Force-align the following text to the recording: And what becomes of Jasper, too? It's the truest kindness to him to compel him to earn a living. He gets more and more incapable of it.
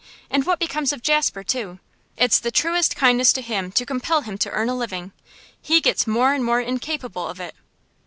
And 0.31 0.47
what 0.47 0.57
becomes 0.57 0.91
of 0.91 1.03
Jasper, 1.03 1.43
too? 1.43 1.77
It's 2.17 2.39
the 2.39 2.49
truest 2.49 2.95
kindness 2.95 3.31
to 3.33 3.41
him 3.43 3.71
to 3.73 3.85
compel 3.85 4.21
him 4.21 4.35
to 4.39 4.49
earn 4.49 4.67
a 4.69 4.75
living. 4.75 5.11
He 5.61 5.79
gets 5.79 6.07
more 6.07 6.33
and 6.33 6.43
more 6.43 6.59
incapable 6.59 7.27
of 7.27 7.39
it. 7.39 7.53